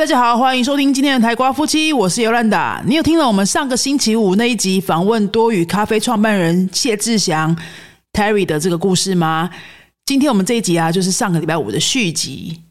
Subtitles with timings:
[0.00, 2.82] 大家好，欢迎收听今天的台瓜夫妻，我是尤兰达。
[2.86, 7.54] 你有听了我们上个星期五那一集访问多语咖啡创办人谢志祥
[8.14, 9.50] Terry 的这个故事吗？
[10.06, 12.62] 今天我们这一集啊，就是上个礼拜五的续集。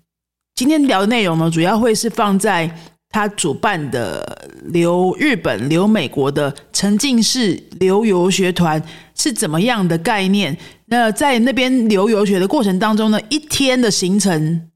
[0.56, 2.76] 今天聊的内容呢，主要会是放在
[3.10, 8.82] 他主办的留日本、留美国的沉浸式留游学团
[9.14, 10.58] 是怎么样的概念。
[10.88, 14.69] 那在那边留游学的过程当中呢，一天的行程。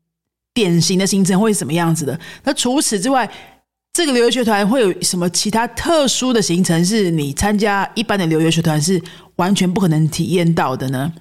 [0.53, 2.19] 典型的行程会是什么样子的？
[2.43, 3.29] 那除此之外，
[3.91, 9.01] 这个留学团会有什么其他特殊的行程，是你参加一般的留学团是
[9.35, 11.13] 完全不可能体验到的呢？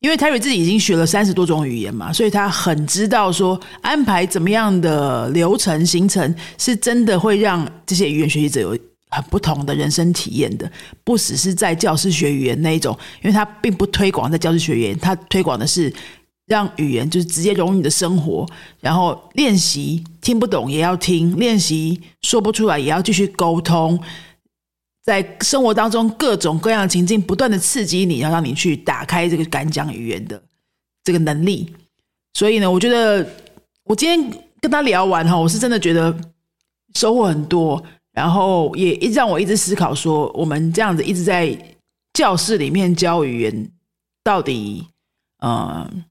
[0.00, 8.70] 因为 Terry 自己已经学了三十多种语言嘛，所以他很知道说安排怎么样的流程行程，是真的会让这些语言学习者有
[9.10, 10.68] 很不同的人生体验的，
[11.04, 15.92] 不只是在教师学语言那一种，因为他并不推广在教师学语言，他推广的是。
[16.52, 18.46] 让语言就是直接融入你的生活，
[18.80, 23.98] 然后练习听不懂也要听，练习说不出来也要继续沟通，
[25.02, 30.40] 在生活当中各种各样的情境不断的刺激你，要让你去打开这个敢讲语言的
[31.02, 31.72] 这个能力。
[32.34, 33.26] 所以呢，我觉得
[33.84, 36.14] 我今天跟他聊完哈，我是真的觉得
[36.94, 41.58] 收获很多，然后也一让我一直思考说，我们这样子一直在
[42.12, 43.70] 教室里面教语言，
[44.22, 44.86] 到底
[45.42, 46.04] 嗯。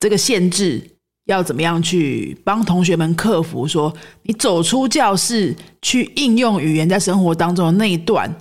[0.00, 0.82] 这个限制
[1.26, 3.66] 要怎么样去帮同学们克服？
[3.66, 8.32] 说你走出教室去应用语言在生活当中的那一段，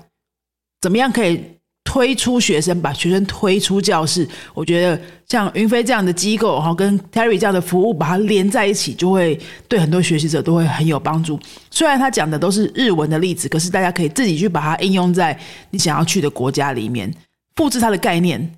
[0.81, 1.41] 怎么样可以
[1.83, 4.27] 推出学生，把学生推出教室？
[4.53, 11.39] 我觉得像云飞这样的机构，哈，跟 Terry 这样的服务，把它连在一起，就会对很多学习者都会很有帮助。
[11.71, 15.37] 虽然他讲的都是日文的例子，可是大家可以自己去把它应用在
[15.71, 17.13] 你想要去的国家里面，
[17.55, 18.53] 复制它的概念。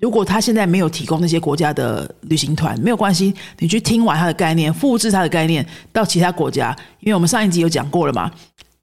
[0.00, 6.76] 如果他现在没有提供那些国家的旅行团，没有关系，你去听完他的概念，复制他的概念到其他国家。
[7.00, 8.30] 因为我们上一集有讲过了嘛，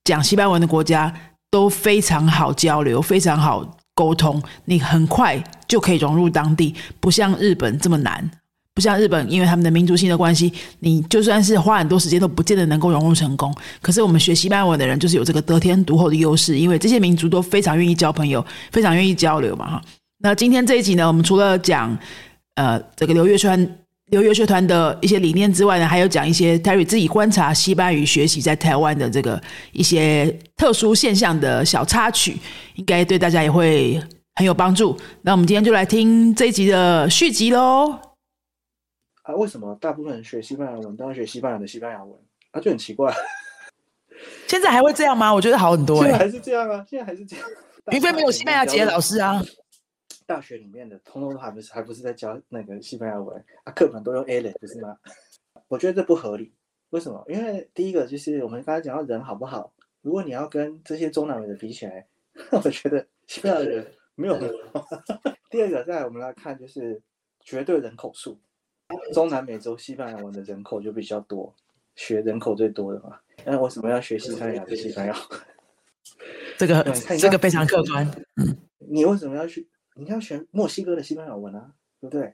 [0.04, 1.14] 讲西班牙文的国家
[1.52, 8.32] 都非常好交流，非常好沟通，你很快就可以融入当地，不像日本这么难。
[8.76, 13.54] 不像日本，因为他们的民族性的关系，你就算是花很多时间，都不见得能够融入成功。
[13.84, 19.82] 可是我们学西班牙文的人，就是有这个得天独厚的优势，因为这些民族都非常愿意交朋友，非常愿意交流嘛，哈。
[20.26, 21.96] 那今天这一集呢，我们除了讲
[22.56, 29.42] 呃这个留学团留学学团的一些理念之外呢，还有讲一些 Terry 自己观察西班牙语学习在台湾的这个
[29.74, 32.38] 一些特殊现象的小插曲，
[32.76, 34.02] 应该对大家也会
[34.36, 34.98] 很有帮助。
[35.24, 37.92] 那我们今天就来听这一集的续集喽。
[39.24, 42.14] 啊，为什么大部分人学西班牙文都要学西班牙的西班牙文？
[42.52, 43.14] 啊，就很奇怪。
[44.48, 45.34] 现在还会这样吗？
[45.34, 46.02] 我觉得好很多。
[46.02, 47.46] 现在还是这样啊，现在还是这样。
[47.92, 49.44] 云飞没有西班牙籍的老师啊。
[50.34, 53.72] 大学里面的通通还不是还不是在教那个西班牙文啊？
[53.74, 54.98] 课本都用 A 类，不是吗？
[55.70, 56.52] 我觉得这不合理。
[56.90, 57.24] 为什么？
[57.28, 59.72] 因为第一个就是我们刚才讲到人好不好？
[60.02, 62.08] 如果你要跟这些中南美的比起来，
[62.52, 63.86] 我觉得西班牙人
[64.16, 64.88] 没有很好。
[65.52, 67.00] 第二个，再我们来看就是
[67.42, 68.40] 绝对人口数，
[69.14, 71.54] 中南美洲西班牙文的人口就比较多，
[71.96, 73.20] 学人口最多的嘛。
[73.46, 75.16] 那为什么要学西班牙的西班牙？
[76.58, 76.84] 这个
[77.20, 78.10] 这个非常客观。
[78.38, 79.70] 嗯，你为什么要去？
[79.96, 82.34] 你要学墨西哥的西班牙文啊，对不对？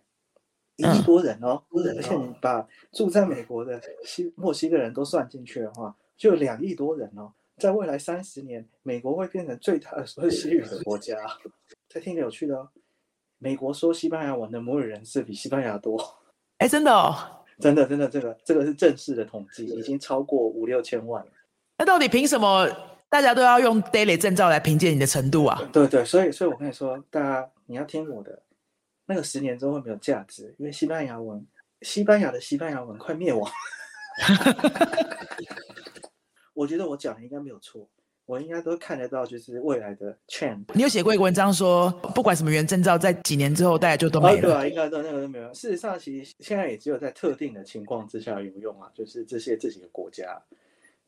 [0.78, 7.34] 一亿多人哦，而且你把住在美国的西墨西哥人都算进去的话，就两亿多人哦。
[7.58, 11.18] 在未来三十年，美国会变成最大的说西语的国家。
[11.90, 12.69] 再听个有趣的哦，
[13.40, 16.02] 美国说西班牙文的母语人士比西班牙多。
[16.59, 17.14] 哎，真的哦，
[17.59, 21.31] 真的真的，这个这个是正式的统计，已经超过五六千万了。
[21.78, 22.66] 那到底凭什么？
[23.09, 25.59] 大家都要用 daily 证照来评鉴你的程度啊！
[25.74, 28.40] 对对，所以所以我跟你说，大家你要听我的，
[29.08, 31.44] 那个十年之后会没有价值，因为西班牙文，
[31.81, 33.52] 西班牙的西班牙文快灭亡。
[36.53, 37.89] 我觉得我讲的应该没有错，
[38.28, 40.66] 我应该都看得到，就是未来的 trend。
[40.75, 44.42] 你有写过一个文章说，不管什么原证照，在几年之后大家就都没了。
[44.42, 45.51] 对啊，应该都那个都没有。
[45.51, 50.39] 事实上，其实现在也只有在特定的情况之下有用啊，就是这些这几个国家。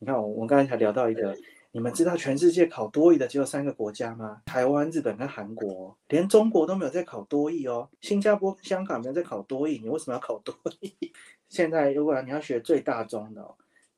[0.00, 1.32] 你看，我我刚才才聊到一个。
[1.74, 4.42] 你们知道全世界考多译的只有三个国家吗？
[4.44, 7.88] 台湾、日本跟韩国，连中国都没有在考多译哦。
[8.02, 10.92] 新加坡、香港没有在考多译，你为什么要考多译？
[11.48, 13.42] 现在如果你要学最大宗的，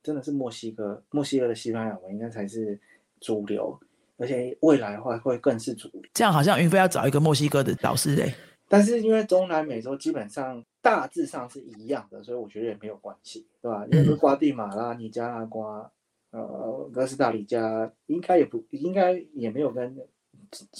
[0.04, 2.78] 真的是墨西哥，墨西哥的西班牙文应该才是
[3.20, 3.76] 主流，
[4.18, 6.02] 而且未来的话会更是主流。
[6.14, 8.32] 这样好像云飞要找一个墨西哥的导师哎。
[8.68, 13.84] 但是因为中南美洲基本上大致上是一样的，所以我觉得也没有关系，对吧？
[13.90, 15.90] 因为瓜地马拉、尼加拉瓜。
[16.34, 19.96] 呃，哥斯达黎加应该也不应该也没有跟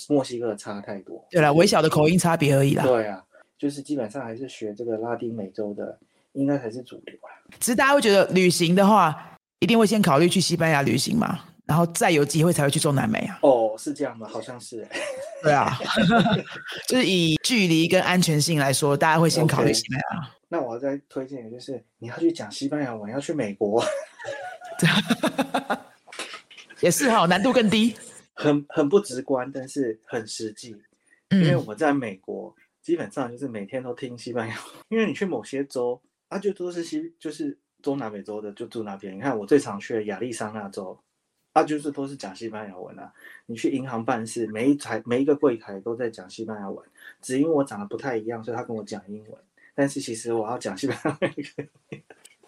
[0.08, 1.24] 墨西哥差太多。
[1.30, 2.82] 对啦，微小的口音差别而已啦。
[2.82, 3.24] 对啊，
[3.56, 5.96] 就是基本上还是学这个拉丁美洲的，
[6.32, 7.30] 应该才是主流啊。
[7.60, 13.38] 其实大家会觉得旅行的话，一定会先考虑去西班牙旅行嘛，然后再有机会才会去中南美啊。
[13.42, 14.26] 哦，是这样吗？
[14.28, 14.84] 好像是。
[15.40, 15.78] 对啊，
[16.88, 20.30] 就是以距离跟安全性来说，大家会先考虑西班牙。
[20.48, 23.80] 那我要再推荐，就是你要去讲西班牙文，要去美国。
[26.80, 27.96] 也是哈，难度更低，
[28.34, 30.76] 很很不直观，但是很实际。
[31.30, 34.56] 因为我在美国，基本上就是每天都听西班牙。
[34.88, 39.16] 因为你去某些州啊，就都是西，就是中南美洲的，就住那边。
[39.16, 40.98] 你看我最常去的亚利桑那州，
[41.52, 43.12] 啊，就是都是讲西班牙文啊。
[43.46, 46.86] 你去银行办事，每一台每一个柜台都在讲西班牙文，
[47.22, 49.40] 只因为我长得不太一样，所以他跟我讲英文。
[49.74, 51.34] 但是其实我要讲西班牙文。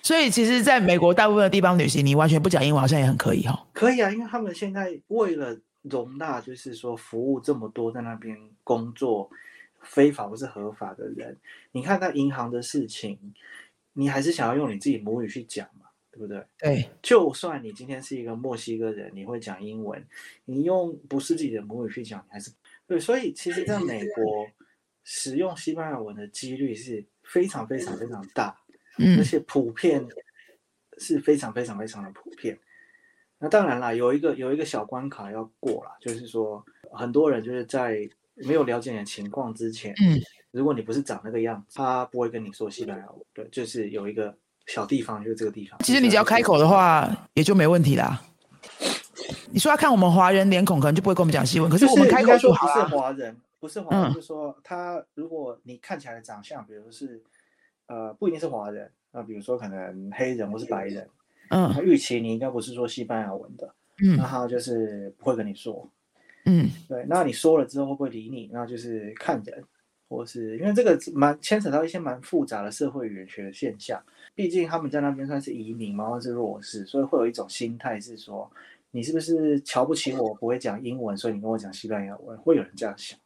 [0.07, 3.67] 所以，其实，在美国大部分的地方旅行，你完全不讲英文，好像也很可以哈。
[3.73, 9.29] 可以啊，因为他们现在为了容纳，就是说服务这么多在那边工作
[9.81, 11.37] 非法或是合法的人，
[11.73, 13.19] 你看在银行的事情，
[13.95, 16.47] 你还是想要用你自己母语去讲嘛，对不对？
[16.57, 16.89] 对。
[17.03, 20.01] 就算你今天是一个墨西哥人，你会讲英文，
[20.45, 22.53] 你用不是自己的母语去讲，你还是
[22.87, 23.01] 对。
[23.01, 24.47] 所以，其实在美国
[25.03, 28.57] 使用西班牙文的几率是非常非常非常大。
[29.19, 30.07] 而且普遍
[30.99, 32.59] 是非常非常非常的普遍。
[33.39, 40.19] 那当然啦，有一个有一个小关卡要过啦，就是说很多人就是在没有了解你的情况之前，嗯，
[40.53, 43.21] 如果你不是长那个样子，他不会跟你说西班牙文。
[43.35, 44.35] 对，就是有一个
[44.67, 45.79] 小地方，就是这个地方。
[45.81, 48.23] 其实你只要开口的话，也就没问题啦。
[49.51, 51.71] 你说要看我们华人脸孔，可能就不会跟我们讲西文。
[51.71, 57.23] 可是我们开口说不是华人，不是华人，就是说他如果你看起来的长相，比如是。
[57.87, 61.09] 呃，不一定是华人，那比如说可能黑人或是白人，
[61.51, 65.89] 嗯，他预期你应该不是说西班牙文的，嗯，那他就是不会跟你说，
[66.45, 68.51] 嗯，对，那你说了之后会不会理你？
[68.53, 69.65] 那就是看人，
[70.09, 74.03] 或是因为这个蛮牵扯到一些蛮复杂的社会语言学的现象，
[74.35, 78.51] 毕竟他们在那边算是移民嘛，或是弱势，所以会有一种心态是说，
[78.91, 83.19] 你是不是瞧不起我不会讲英文，所以你跟我讲西班牙文，会有人这样想。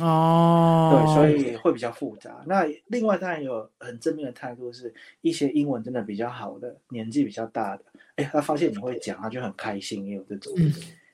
[0.00, 2.42] 哦，对，所以会比较复杂。
[2.46, 7.84] 那另外当然有很正面的态度，是一些英文真的比较好的，年纪比较大的，
[8.16, 10.52] 哎，他发现你会讲，他就很开心，也有这种，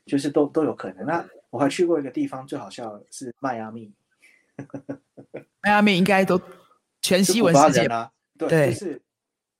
[0.06, 1.04] 就是都都有可能。
[1.04, 3.92] 那我还去过一个地方，最好笑的是迈阿密，
[5.60, 6.40] 迈阿密应该都
[7.02, 9.02] 全西文世界啊，对，就是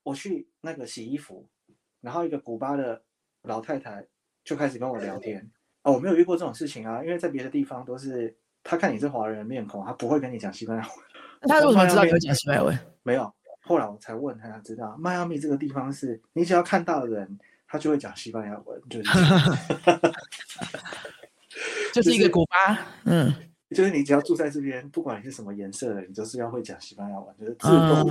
[0.03, 1.47] 我去那个洗衣服，
[2.01, 3.03] 然后一个古巴的
[3.43, 4.07] 老太太
[4.43, 5.51] 就开始跟我聊天。
[5.83, 8.35] 哦，我没有遇过这种事情啊，因为在别的地方都是。
[8.63, 10.93] 他看你是华人面孔，他不会跟你讲西班牙文。
[11.49, 12.79] 他为什么知道你会讲西班牙文？
[13.03, 19.09] 没有，后来我才问他，才知道迈阿密这个地方是你只要看到的人，他就会讲西班牙文，就是，
[21.95, 23.35] 就是一个古巴，嗯，
[23.71, 28.07] 就是你只要住在这边，不管你是什么颜色的，你就是要会讲西班牙文，就是自动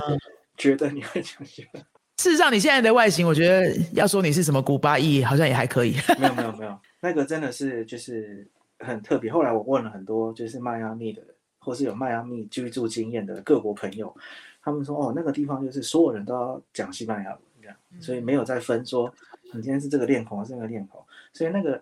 [0.56, 1.86] 觉得你会讲西班牙。
[2.18, 5.94] 事实上，你现在的外形，我觉得要说你是什么古巴裔，好像也还可以。
[6.18, 8.50] 没有，没有，没有，那个真的是就是。
[8.80, 9.32] 很特别。
[9.32, 11.22] 后来我问了很多，就是迈阿密的，
[11.58, 14.14] 或是有迈阿密居住经验的各国朋友，
[14.62, 19.12] 他们说：“哦，那个地方就是所有人都要讲西班牙文，这样，所以没有再分说
[19.52, 21.00] 你今天是这个脸孔，是那个脸孔。”
[21.32, 21.80] 所以那个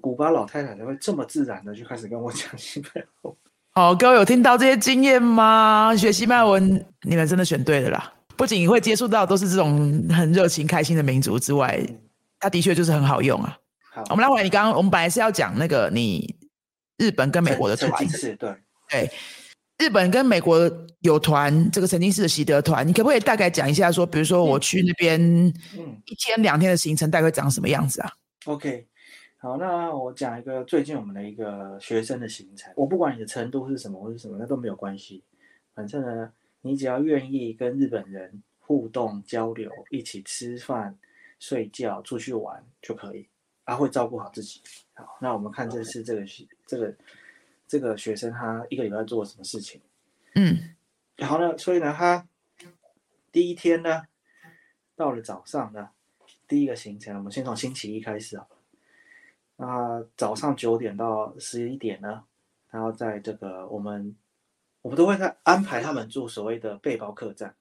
[0.00, 3.34] 古巴老太太才会这么自然的就开始跟我讲西班牙文。
[3.74, 5.96] 好，各位有听到这些经验吗？
[5.96, 8.12] 学西班牙文，你们真的选对了啦！
[8.36, 11.80] 不仅会接触到都是这种很热情、开心的民族之外，
[12.38, 13.56] 它的确就是很好用啊。
[14.08, 16.34] 我们来回你刚刚，我们本来是要讲那个你
[16.96, 18.54] 日本跟美国的团，是，对，
[18.88, 19.10] 对，
[19.78, 20.70] 日本跟美国
[21.00, 25.20] 有团，这个曾经是的习德团，你可不可以大概讲一下，说，比如说我去那边，
[25.76, 28.10] 嗯，一天两天的行程大概长什么样子啊
[28.46, 28.86] ？OK，
[29.36, 35.22] 好，那我讲一个最近我们的一个学生的行程，我不管你的程度是什么或是什么，那都没有关系，
[35.74, 36.30] 反正呢，
[36.62, 40.96] 你只要愿意跟日本人互动交流，一起吃饭、
[41.38, 43.28] 睡觉、出去玩就可以。
[43.64, 44.60] 他会照顾好自己。
[44.94, 46.24] 好，那我们看这次这个
[46.66, 46.94] 这个
[47.66, 49.80] 这个学生他一个礼拜做了什么事情？
[50.34, 50.74] 嗯，
[51.16, 52.26] 然后呢，所以呢，他
[53.30, 54.02] 第一天呢，
[54.94, 55.90] 到了早上呢，
[56.46, 58.46] 第一个行程，我们先从星期一开始啊。
[59.56, 62.24] 那早上九点到十一点呢，
[62.70, 64.16] 然后在这个我们
[64.80, 67.54] 我们都会在安排他们住所谓的背包客栈。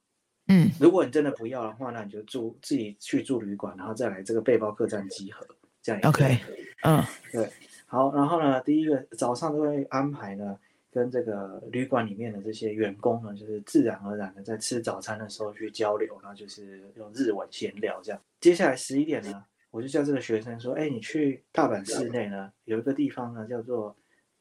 [0.47, 5.45] 嗯，如果你真的不要的话，那你就住自己去住旅馆，然后再来这个背包客栈集合。
[5.81, 6.39] 这样 OK，
[6.83, 7.49] 嗯，对，
[7.85, 10.57] 好，然后呢，第一个早上都会安排呢，
[10.91, 18.21] 跟这个旅馆里面的这些员工呢，就是自然而然的在吃早餐的时候去交流，然后就是用日文闲聊这样。
[18.39, 23.95] 接下来十一点呢，我就叫这个学生说，哎，你去大阪市内呢，有一个地方呢叫做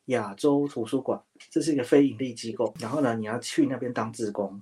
[0.07, 1.21] 亚洲图书馆，
[1.51, 4.61] 这是一个非盈利机构，然后呢，你要去那边当志工，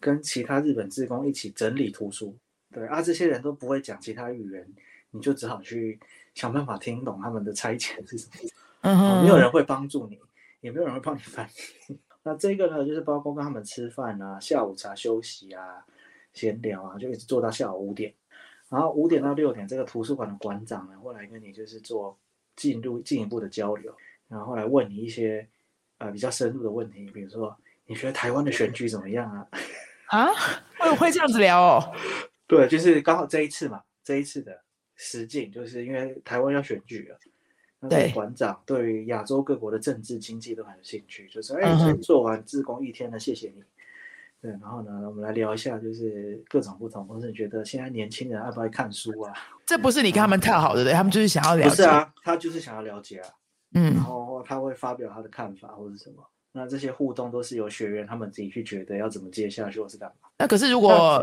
[0.00, 2.36] 跟其他日本志工一起整理图书。
[2.72, 4.66] 对啊，这些人都不会讲其他语言，
[5.16, 5.98] 你就只好去
[6.34, 8.50] 想办法听懂他们的差遣是什么。
[8.82, 10.20] 嗯哼，没有人会帮助你，
[10.60, 11.48] 也没有人会帮你翻
[11.88, 11.98] 译。
[12.22, 15.84] 那这个呢，就是包括跟他们吃饭啊、下午茶休息啊、
[16.32, 18.12] 闲聊啊，就一直做到下午五点。
[18.68, 22.18] 然后五点到六点，这个图书馆的馆长呢，会来跟你就是做
[22.56, 23.94] 进入进一步的交流，
[24.28, 25.46] 然后来问你一些
[25.98, 27.56] 呃比较深入的问题，比如说
[27.86, 29.48] 你觉得台湾的选举怎么样啊？
[30.08, 30.26] 啊，
[30.78, 31.94] 会会这样子聊哦？
[32.48, 34.60] 对，就是刚好这一次嘛，这一次的
[34.96, 37.18] 实境，就是因为台湾要选举了。
[37.78, 43.62] 那这个对馆长对于亚洲各国的政治经济都很有兴趣，就是哎，嗯哼你做完自工一天了，谢谢你。
[44.40, 49.32] 对，然后呢，我们来聊一下，就是各种不同，或是觉得现在年轻人爱不爱看书啊？
[49.66, 50.92] 这不是你跟他们套好的，对？
[50.92, 51.68] 他们就是想要了解。
[51.68, 53.28] 不是，啊，他就是想要了解啊，
[53.74, 56.22] 嗯然嗯，后他会发表他的看法或者什么。
[56.56, 60.28] 那这些互动都是由学员他们自己去觉得要怎么接下去，或是干嘛。
[60.38, 61.22] 那可是如果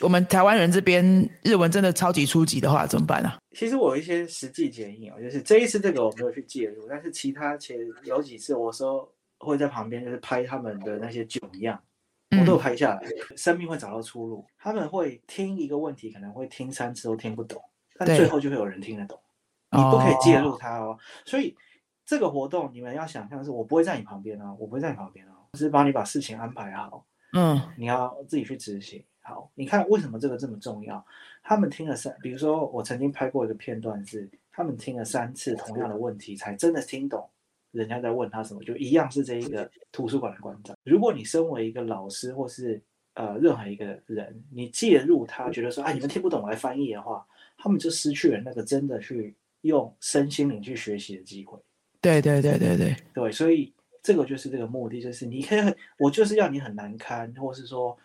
[0.00, 1.04] 我们台湾人这边
[1.42, 3.36] 日文真的超级初级的话，怎么办啊？
[3.54, 9.06] 其实我有一些实际建议哦，就是这一次这个我没有去介入，但是其他前有几次我说
[9.38, 11.78] 会在旁边就是拍他们的那些囧样，
[12.40, 13.02] 我都有拍下来，
[13.36, 14.46] 生命会找到出路。
[14.58, 17.62] 他们会听一个问题，可能会听三次都听不懂，
[17.98, 19.18] 但最后就会有人听得懂。
[19.74, 21.56] 你不可以介入他哦，所以
[22.04, 29.02] 这个活动你们要想象是我不会在你旁边啊，我不会在你旁边啊，我是帮你把事情安排好，嗯你要自己去执行。
[29.24, 31.04] 好，你看为什么这个这么重要？
[31.44, 37.30] 他们听了三，比如说我曾经拍过一个片段是，他们听了三次同样的问题，才真的听懂
[37.70, 40.76] 人家在问他什么，就一样是这一个图书馆的馆长。
[40.82, 42.82] 如果你身为一个老师或是
[43.14, 47.24] 呃任何一个人，你介入他，觉得说啊你们听不懂，我来翻译的话，
[47.56, 51.56] 他们就失去了那个真的去用身心灵去学习的机会。
[52.02, 57.96] 对对对对对，对，所以这个就是这个目的，就是你可以很，我就是要你很难堪，或是说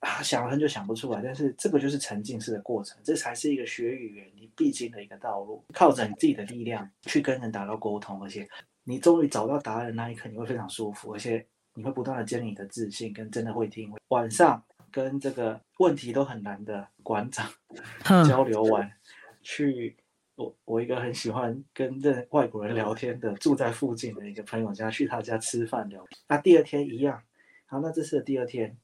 [0.00, 8.48] 啊想了很久想不出来，但是这个就是沉浸式的过程，这才是一个学语言你必经的一个道路，靠着你自己的力量去跟人达到沟通，而且
[8.82, 13.92] 你终于找到答案的那一刻，你会非常舒服，而且你会不断的建立你的自信，跟真的会听。
[14.08, 17.50] 晚上跟这个问题都很难的馆长，
[18.26, 18.90] 交流完，
[19.42, 19.96] 去
[20.36, 26.04] 我我一个很喜欢跟这外国人聊天的，住在附近的一个朋友家，去他家吃饭聊。
[26.28, 27.22] 那第二天一样，
[27.66, 28.76] 好，那这次的第二天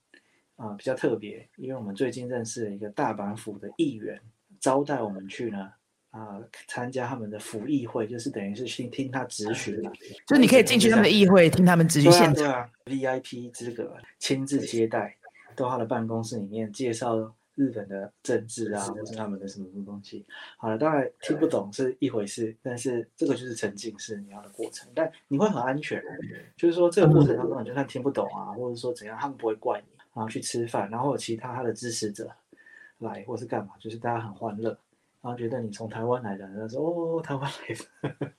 [0.57, 4.21] 啊、比较特别，因为我们最近认识了一个大阪府的议员，
[4.61, 5.73] 招待我们去呢。
[6.11, 9.93] 啊，参加他们的府议会，就是等于是去听他质询嘛，
[10.27, 12.71] 就是你可以进去他们的议会听他们直对啊接现场。
[12.87, 15.17] ，VIP 资格，亲自接待，
[15.55, 20.25] 到他的办公室里面介绍日本的政治啊，或是他们的什么什么东西。
[20.57, 26.03] 好了，当然听不懂是一回事，但是这个就是沉浸式你要的过程，但你会很安全，
[26.57, 32.31] 就是说这个过程当中，你就算听不懂啊，或者说怎样，他们不会怪你，然后去吃饭，然后有其他他的支持者
[32.99, 34.71] 来，或是干嘛，就是大家很欢乐。
[35.23, 37.75] 然后觉得你从台湾来的，然后说哦，台湾来
[38.19, 38.33] 的，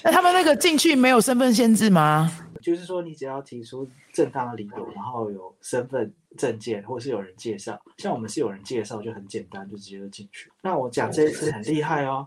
[0.04, 2.30] 那他们那个进去没有身份限制吗？
[2.60, 10.50] 就是说，你只要提出正当的理由，然后有身份证件，或是有人介绍，像我们是有人介绍，就很简单，就直接就进去。
[10.62, 12.26] 那我讲这一次很厉害哦，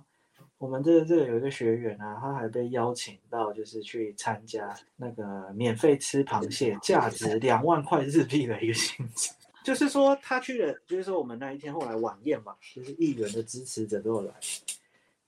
[0.58, 9.32] 我们这个这个有一个学员啊，他还被邀请到，就是去参加那个免费吃螃蟹，价值 两万块日币的一个性质。
[9.64, 14.34] 就是说他去了，就是说我们那一天后来晚宴嘛，就是议员的支持者都有来，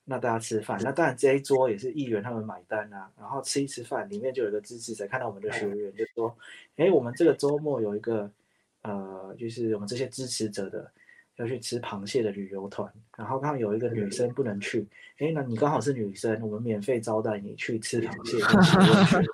[0.05, 6.38] 那大家吃饭，那当然这一桌也是议员他们买单啊，然后吃一吃饭，里面就有一个支持者看到我们的学员就说，
[6.75, 8.29] 哎，我们这个周末有一个
[8.81, 10.91] 呃，就是我们这些支持者的
[11.38, 14.86] 要去吃螃蟹的旅游团，然后刚好有一个女生不能去，
[15.19, 19.25] 哎，那你刚好是女生，我们免费招待你去吃螃蟹跟吃温泉。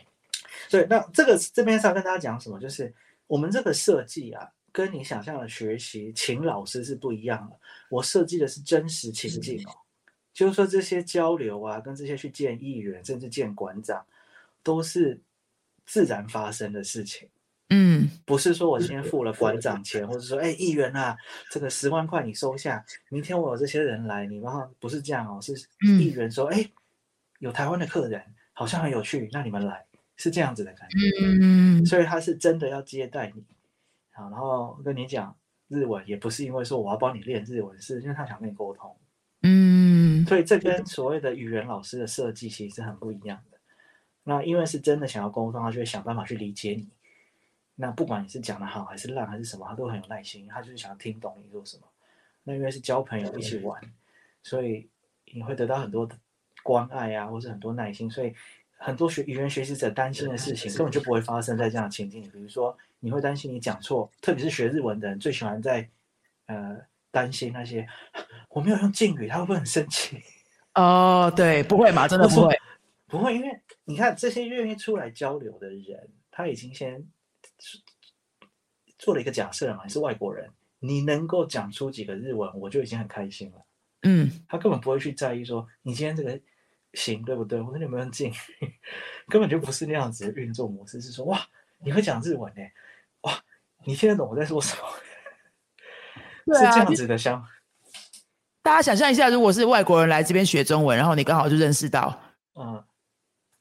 [0.70, 2.60] 对，那这个这边是要跟大家讲什么？
[2.60, 2.92] 就是
[3.26, 7.56] 我们这个设计啊，跟你想象的学习请老师是不一样的。
[7.88, 9.70] 我设计的是真实情境哦，
[10.32, 14.04] 就是说这些交流啊，跟这些去见议员，甚至见馆长，
[14.64, 15.20] 都是
[15.86, 17.28] 自然发生的事情。
[17.70, 21.16] 嗯，不是说我今天付了馆长钱，或者说，哎，议员啊，
[21.52, 25.54] 这个十万块你收下，明天我有这些人来，你然后不是这样哦，是
[25.86, 26.68] 嗯议员说，哎，
[27.38, 28.20] 有台湾的客人，
[28.52, 30.96] 好像很有趣，那你们来，是这样子的感觉。
[31.22, 33.42] 嗯，所以他是真的要接待你，
[34.14, 35.36] 好，然后跟你讲
[35.68, 38.96] 日文，也不是因为说我要帮你练日文，是因为他想跟你沟通。
[39.42, 43.58] 嗯，所以这跟所谓的语言老师的设计其实是很不一样的。
[44.22, 46.88] 那因为是真的想要沟通，他就会想办法去理解你。
[47.74, 51.82] 那不管你是讲的好还是烂还是什么，他都很有耐心，他就是想要听懂你说什么。
[52.44, 53.78] 那因为是交朋友一起玩，
[54.42, 54.88] 所以
[55.32, 56.16] 你会得到很多的
[56.62, 58.08] 关爱啊，或是很多耐心。
[58.08, 58.32] 所以
[58.76, 62.28] 很多学语言学习者担心的事情根本就不会发生在这样的情境里。
[62.28, 65.86] 比如说你会担心你讲错，特别是学日文的人最喜欢在
[66.46, 66.80] 呃
[67.10, 67.86] 担心那些
[68.48, 70.22] 我没有用敬语，他会不会很生气？
[70.74, 72.58] 哦，对，不会嘛，真的不会，
[73.06, 77.06] 不会，因为你看这些愿意出来交流的人，他已经先
[78.98, 83.64] 做了一个假设嘛，你是外国人，你能够讲出几个日文，我就已经很开心了。
[84.02, 86.40] 嗯，他根本不会去在意说你今天这个
[86.94, 88.32] 行对不对，或者你有没有敬，
[89.28, 91.40] 根本就不是那样子的运作模式，是说哇，
[91.78, 92.68] 你会讲日文呢，哇，
[93.84, 94.82] 你听得懂我在说什么？
[96.58, 97.44] 是这样子的想。
[98.62, 102.18] 大家想象一下，如果是外国人来这边学中文，然后你刚好就认识到，
[102.58, 102.82] 嗯，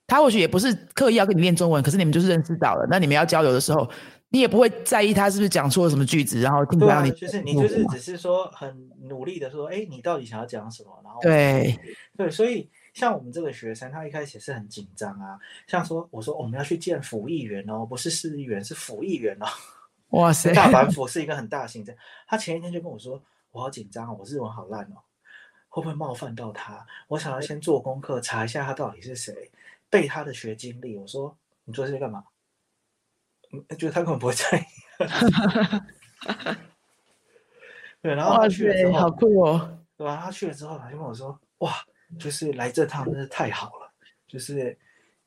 [0.08, 3.90] 他或许也不是刻意要跟你练中文，可是你们就是认识到了，那你们要交流的时候，
[4.30, 11.02] 你也不会在意他是不是讲错了什么句子，然后听不到你，就是你就是只是说很努力的说，哎，你到底想要讲什么？
[11.04, 11.78] 然后对
[12.18, 15.38] 对，所以像我们这个学生，他一开始是很紧张啊，
[15.68, 19.46] 像说我说我们要去见府议员哦，不是市议员，是府议员哦，
[20.14, 23.22] 哇塞，大阪府是一个很大型的，他前一天就跟我说。
[23.54, 24.98] 我好紧张哦，我日文好烂哦，
[25.70, 26.84] 会不会冒犯到他？
[27.08, 29.52] 我想要先做功课，查一下他到底是谁，
[29.92, 30.98] 背他的学经历。
[30.98, 32.24] 我说你做这些干嘛？
[33.52, 34.64] 嗯，觉得他根本不会在意。
[38.02, 40.20] 对，然后他去了之后，好酷哦，对吧？
[40.24, 41.74] 他去了之后，他就跟我说：“哇，
[42.20, 43.94] 就是来这趟真是太好了，
[44.28, 44.76] 就是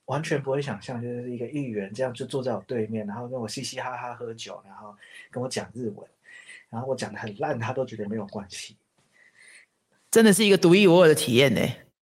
[0.07, 4.97] 完全不会想象，就是一个议员这样就坐在我对面，然后跟我嘻嘻哈哈喝酒，然后
[5.31, 6.07] 跟我讲日文。”
[6.69, 8.77] 然后我讲的很烂，他都觉得没有关系，
[10.11, 11.61] 真的是一个独一无二的体验呢。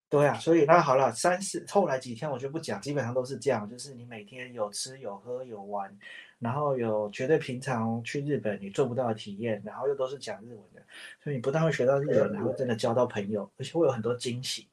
[0.09, 5.95] 对啊，所以那好了，三四后来几天我就不讲，基本上都是这样，就是你每天有吃有喝有玩，
[6.39, 10.83] 然后有绝对平常去日本你做不到的体验，然后又都是讲日文的，
[11.23, 14.67] 所以你不但会学到日文，然后真的交到朋友，而且会有很多惊喜，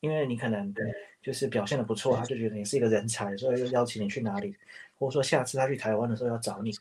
[0.00, 0.74] 因为你可能
[1.22, 4.54] 就是表现的不错，他就觉得你是一个人才，所以就邀请你去哪里，
[4.98, 6.72] 或者说下次他去台湾的时候要找你，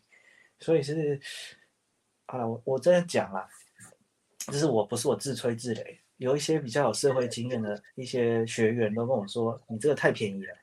[0.60, 1.20] 所以是。
[2.28, 3.48] 啊，我我这样讲啦，
[4.48, 10.54] 就是我不是我自吹自擂，有一些比较有社会经验的一些学员都跟我说，你这个太便宜了，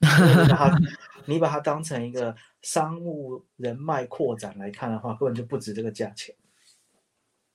[0.00, 0.78] 你把它
[1.26, 6.34] 你把它当成一个商务人脉扩展来看的话，根本就不值这个价钱。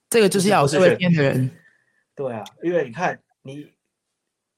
[0.09, 1.51] 这个就是要有社会经验的人。
[2.15, 3.69] 对啊，因为你看你，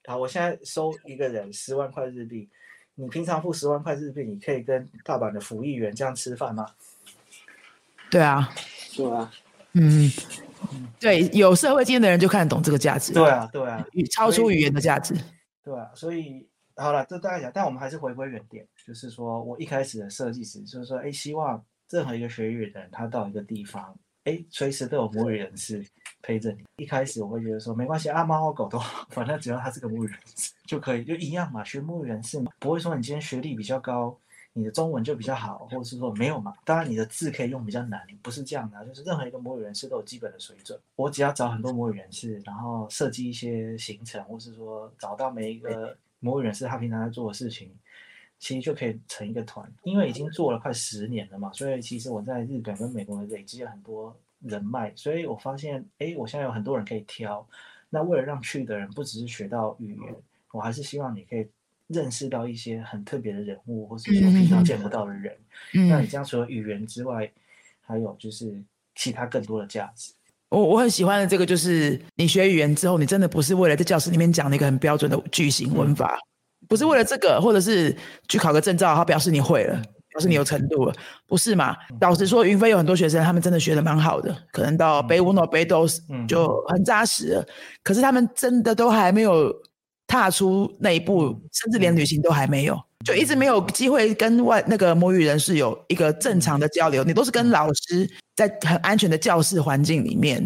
[0.06, 2.50] 好，我现在收一个人十万块日币，
[2.96, 6.66] 你平常付十万块日币，你可以跟大阪的服务员这样吃饭吗？
[8.10, 8.52] 对啊，
[8.96, 9.32] 对啊，
[9.74, 10.12] 嗯，
[11.00, 13.14] 对，有社会经验的人就看得懂这个价值。
[13.14, 15.16] 对啊，对啊，语超出语言的价值。
[15.64, 25.86] 对啊，所以好了，这大概讲，但我们还是回归原点，就是说我一开始的设计师，就是说，哎，希望任何一个学语的人，他到一个地方，哎，随时都有母语人士
[26.22, 26.64] 陪着你。
[26.78, 34.18] 一开始我会觉得说，没关系，啊，猫或狗都好，反正只要他是个母语人士就可以，就一样嘛，学母语人士嘛，不会说你今天学历比较高。
[34.54, 36.54] 你的中文就比较好，或者是说没有嘛？
[36.66, 40.78] 当然你的字可以用比较难，不是这样的，就是任何一个母语人士都有基本的水准。
[40.98, 47.74] 我只要找很多母语人士，然后设计一些行程，或是说找到每一个母语人士他平常在做的事情，
[48.42, 49.66] 其实就可以成一个团。
[49.84, 57.48] 因为已经做了快十年了嘛，所以其实我在日本跟美国累积了很多人脉，所以我发现，哎，我现在有很多人可以挑。
[57.90, 60.14] 那为了让去的人不只是学到语言，
[60.52, 61.48] 我还是希望你可以。
[61.94, 65.36] 认识到一些很特别的人物，或是说平常见不到的人，
[65.90, 67.30] 那你这样除了语言之外，
[67.82, 68.64] 还有就是
[68.96, 70.14] 其他更多的价值。
[70.48, 76.18] 我我很喜欢的这个就是，你学语言之后，你真的不是为了在教室里面讲那个很标准的句型文法，
[76.72, 77.94] 不是为了这个，或者是
[78.30, 79.76] 去考个证照，它表示你会了，
[80.10, 80.94] 表示你有程度了，
[81.28, 81.76] 不是嘛？
[82.00, 85.86] 老实说，云飞有很多学生，他们真的学的蛮好的，可能到北五、诺北都
[86.26, 87.46] 就很扎实了，
[87.84, 89.54] 可是他们真的都还没有。
[90.08, 97.02] 踏出那一步，甚至连旅行都还没有，就一直没有机会跟外那个母语人士有一个正常的交流。
[97.02, 100.44] 你都是跟老师在很安全的教室环境里面，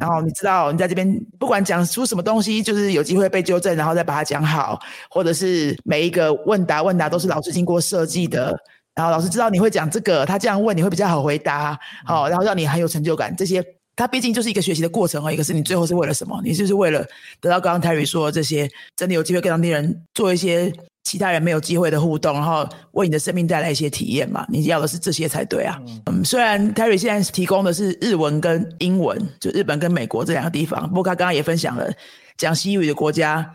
[0.00, 4.78] 然后你知道你在这边不管讲出什么东西，就是有机会被纠正，然后再把它讲好，
[5.10, 8.56] 或者是每一个问答问答都是老师经过设计的，
[8.94, 13.34] 然后老师知道你会讲这个，他这样问你会比较好回答，好，然后让你很有成就感。
[13.36, 13.64] 这些。
[13.98, 15.36] 它毕竟就是一个学习的过程而已。
[15.36, 16.40] 可是你最后是为了什么？
[16.44, 17.04] 你就是为了
[17.40, 20.72] 得到刚刚 Terry 说这些，真的有机会跟当地人做一些
[21.08, 24.44] 其他人没有机会的互动，然后为你的生命带来一些体验嘛？
[24.50, 25.80] 你要的是这些才对啊。
[26.06, 30.86] 嗯，虽然 Terry 现在提供的是日文跟英文，就日本跟美国这两个地方。
[30.88, 31.90] 不过他刚刚也分享了
[32.36, 33.50] 讲西语的国家，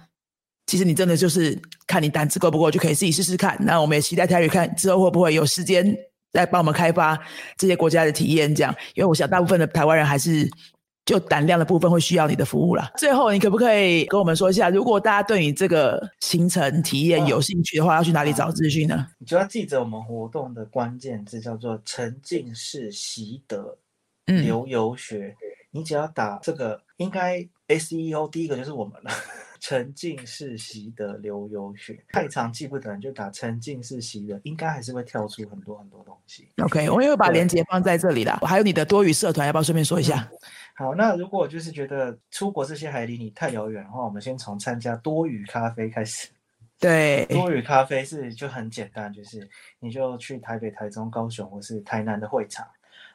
[0.66, 3.56] 其实你真的就是看你胆子够不够，就可以自己试试看。
[3.62, 5.96] 那我们也期待 Terry 看之后会不会有时间。
[6.34, 7.16] 来帮我们开发
[7.60, 10.50] 这些国家的体验，这样，因为我想大部分的台湾人还是
[11.06, 12.92] 就胆量的部分会需要你的服务了。
[12.98, 19.08] 最后，你可不可以跟我们说一下，如果大家对你这个行程体验有兴趣的话，要去哪里找资讯呢？
[19.20, 23.78] 你就要记着我们活动的关键字叫做沉浸式习得
[24.26, 25.36] 流游学。
[25.72, 29.12] 你只要打这个，应该 SEO 第一个就是我们了。
[29.60, 36.50] 沉浸式习得流游学，太长记不得，就打沉浸式习得，应该还是会跳出很多很多东西。
[36.62, 38.34] OK，我也会把链接放在这里的。
[38.42, 40.30] 还有你的多语社团，要不要顺便说一下？
[40.76, 46.30] 好，那如果就是觉得出国这些还离你太遥远的话，我们先从参加多语咖啡开始。
[46.80, 49.48] 对，多语咖啡是就很简单，就是
[49.80, 52.68] 你就去台北、台中、高雄或是台南的会场。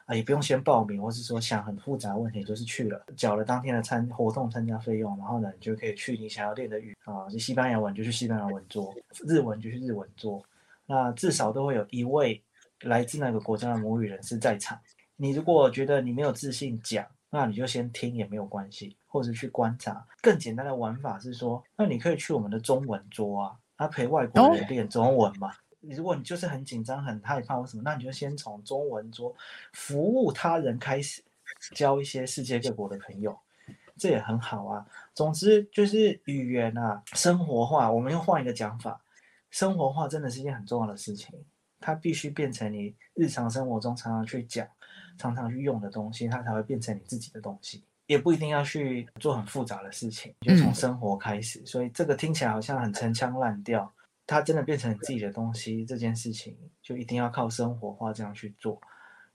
[0.05, 8.91] 啊，也不用先报名，或是说想很复杂问题，就是去了，缴了当天的参活动参加费用，然后呢，你就可以去你想要练的语啊，就西班牙文就去西班牙文桌，
[9.27, 10.43] 日文就去日文桌，
[10.87, 12.41] 那至少都会有一位
[12.81, 14.79] 来自那个国家的母语人士在场。
[15.15, 20.05] 你如果觉得你没有自信讲，那你就先听也没有关系，或者去观察。
[20.21, 25.51] 更简单的玩法是说，那你可以去我们的中文桌啊，他陪外国人练中文嘛。
[25.81, 29.33] 如果你就是很紧张、很害怕或什么，那你就先从中文桌
[29.71, 31.23] 服务他人开始，
[31.73, 33.37] 交一些世界各国的朋友，
[33.95, 34.85] 这也很好啊。
[35.13, 37.89] 总之就是语言啊，生活化。
[37.89, 38.99] 我们又换一个讲法，
[39.51, 41.33] 生活化真的是一件很重要的事情，
[41.79, 44.67] 它必须变成你日常生活中常常去讲、
[45.19, 47.83] 常常去用的东西，它才会变成你自己的东西。
[48.07, 51.63] 也不一定要去做很复杂的事情，就从生活开始。
[51.63, 53.93] 所以这个听起来好像很陈腔滥调。
[54.25, 58.79] 它真的变成你自己的东西，这件事情就一定要靠生活化这样去做。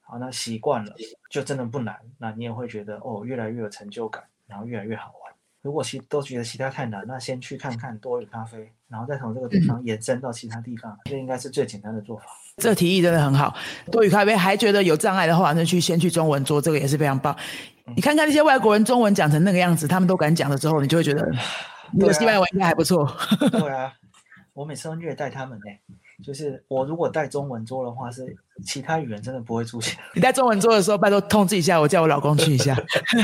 [0.00, 0.94] 好，那习惯了
[1.30, 5.34] 就真的不难，那你也会觉得哦，越来越有成就感，然后越来越好玩。
[5.62, 12.26] 如果其都觉得其他太难，那先去看看多语咖啡，然后再从这个地方延伸到其他地方，这应该是最简单的做法。
[12.62, 13.54] 这个提议真的很好。
[13.90, 17.34] 多语咖啡还觉得有障碍的话，那去先去中文桌，这个也是非常棒。
[17.94, 21.26] 你看看那些外国人中文讲成那个样子，他们都敢讲的时候，你就会觉得
[21.92, 23.06] 你的 西班牙文应该还不错。
[23.50, 23.92] 对啊。
[24.54, 28.24] 我每次都虐待他们呢，就是我如果带中文桌的话，是
[28.64, 29.98] 其他语言真的不会出现。
[30.14, 32.76] 你带中文桌的时候，拜托通知一下我，叫我老公去一下。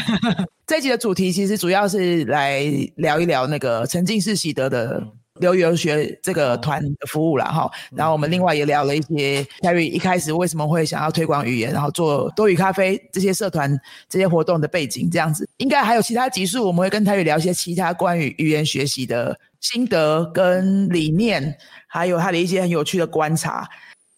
[0.66, 2.62] 这一集的主题其实主要是来
[2.96, 5.00] 聊一聊那个沉浸式习得的。
[5.40, 21.56] 留游学这个团的服务了哈，然后我们另外也聊了一些 Terry 一开始为什么会想要推广语言，然后做多语咖啡这些社团这些活动的背景这样子，应该还有其他集数，我们会跟 Terry 聊一些其他关于语言学习的心得跟理念，
[21.88, 23.68] 还有他的一些很有趣的观察。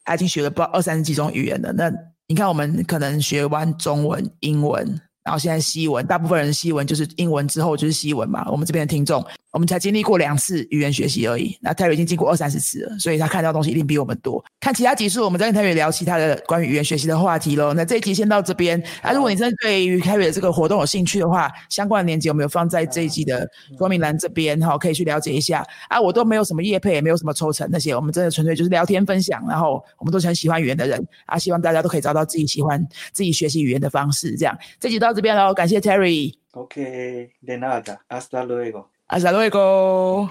[0.04, 1.88] 他已经学了不二三十几种语言了，那
[2.26, 5.00] 你看我们可能学完中文、英文。
[5.24, 8.44] 然后现在西文，大部分人西文就是英文之后就是西文嘛。
[8.50, 11.56] 我们这边的听众，我们才经历过两次语言学习而已。
[11.60, 14.44] 那泰瑞已经经过二三十次了，所以他看到东西一定比我们多。
[14.58, 17.72] 看其他集数，我们再跟泰瑞聊其他的关于语言学习的话题喽。
[17.72, 18.82] 那这一集先到这边。
[19.00, 25.64] 啊，如果你真的对于泰瑞的这个活动有兴趣的话，相关的链接我们有放在这一集的说明栏这边哈，可以去了解一下。
[25.88, 29.40] 啊，我都没有什么业配，也没有什么抽成那些，我们真的纯粹就是聊天分享。
[29.48, 34.36] 然后我们都是很喜欢语言的人啊，希望大家都可以找到自己喜欢自己学习语言的方式。
[34.36, 35.11] 这样，这集到。
[35.12, 36.34] 到这边喽，感谢 Terry。
[36.52, 38.86] OK，de nada，hasta luego。
[39.08, 40.30] hasta luego。